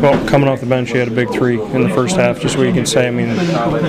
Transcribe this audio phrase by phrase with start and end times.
[0.00, 2.40] Well, coming off the bench, you had a big three in the first half.
[2.40, 3.06] Just what you can say.
[3.08, 3.34] I mean,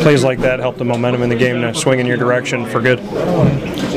[0.00, 2.80] plays like that help the momentum in the game to swing in your direction for
[2.80, 2.98] good.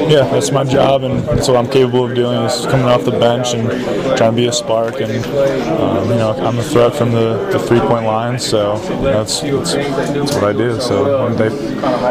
[0.10, 2.42] Yeah, that's my job, and that's what I'm capable of doing.
[2.42, 3.70] Is coming off the bench and
[4.18, 7.60] trying to be a spark, and um, you know, I'm a threat from the, the
[7.60, 8.40] three-point line.
[8.40, 10.82] So that's, that's that's what I do.
[10.82, 11.50] So when they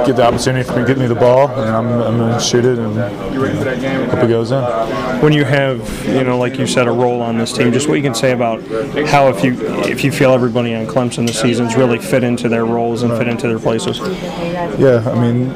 [0.07, 2.41] get the opportunity for me to get me the ball, and I'm, I'm going to
[2.41, 4.63] shoot it and you know, hope it goes in.
[5.21, 7.95] When you have, you know, like you said, a role on this team, just what
[7.95, 8.63] you can say about
[9.09, 9.55] how if you
[9.87, 13.29] if you feel everybody on Clemson this season's really fit into their roles and fit
[13.29, 13.99] into their places.
[14.79, 15.51] Yeah, I mean,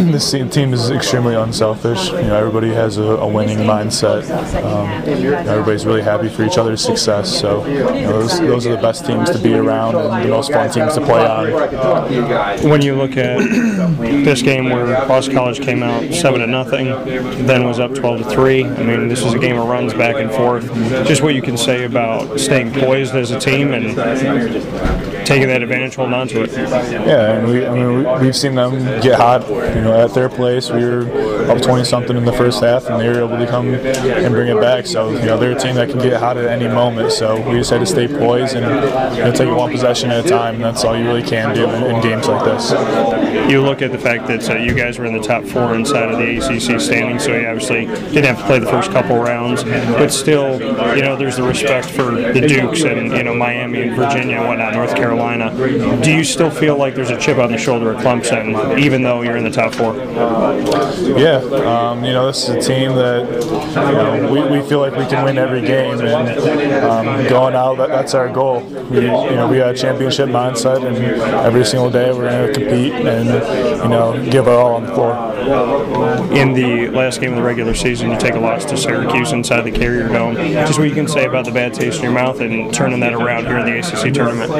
[0.12, 2.08] this team is extremely unselfish.
[2.08, 4.30] You know, everybody has a, a winning mindset.
[4.62, 7.38] Um, you know, everybody's really happy for each other's success.
[7.38, 10.52] So, you know, those, those are the best teams to be around and the most
[10.52, 12.68] fun teams to play on.
[12.68, 13.38] When you look at
[14.24, 16.86] this game where Boston College came out seven to nothing,
[17.46, 18.64] then was up twelve to three.
[18.64, 20.64] I mean, this is a game of runs back and forth.
[21.06, 23.96] Just what you can say about staying poised as a team and
[25.26, 26.52] taking that advantage, holding on to it.
[26.52, 29.48] Yeah, and we, I mean, we, we've seen them get hot.
[29.48, 33.00] You know, at their place, we were up 20 something in the first half, and
[33.00, 34.86] they were able to come and bring it back.
[34.86, 37.12] So, you know, they're a team that can get hot at any moment.
[37.12, 40.28] So we just had to stay poised and you know, take one possession at a
[40.28, 40.56] time.
[40.56, 42.70] And that's all you really can do in, in games like this.
[43.50, 46.10] You look at the fact that uh, you guys were in the top four inside
[46.10, 49.64] of the ACC standings, so you obviously didn't have to play the first couple rounds,
[49.64, 50.60] but still,
[50.96, 54.48] you know, there's the respect for the Dukes and you know Miami and Virginia and
[54.48, 55.50] whatnot, North Carolina.
[56.02, 59.22] Do you still feel like there's a chip on the shoulder of Clemson, even though
[59.22, 61.18] you're in the top four?
[61.18, 64.94] Yeah, um, you know, this is a team that you know, we, we feel like
[64.96, 68.60] we can win every game, and um, going out, that, that's our goal.
[68.60, 70.96] We, you know, we got a championship mindset, and
[71.46, 73.28] every single day we're going to compete and
[73.82, 75.30] you know give our all on the floor.
[76.36, 79.62] In the last game of the regular season, you take a loss to Syracuse inside
[79.62, 80.34] the Carrier Dome.
[80.36, 83.14] Just what you can say about the bad taste in your mouth and turning that
[83.14, 84.50] around here in the ACC tournament.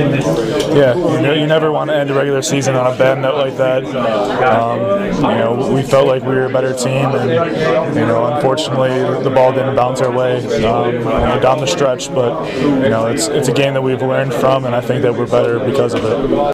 [0.75, 3.37] Yeah, you know, you never want to end a regular season on a bad note
[3.37, 3.85] like that.
[3.85, 8.91] Um, you know, we felt like we were a better team, and you know, unfortunately,
[9.23, 11.03] the ball didn't bounce our way um,
[11.41, 12.13] down the stretch.
[12.15, 15.15] But you know, it's it's a game that we've learned from, and I think that
[15.15, 16.31] we're better because of it.